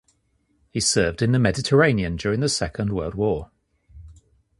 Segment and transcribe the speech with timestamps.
[0.71, 3.51] He served in the Mediterranean during the Second World War.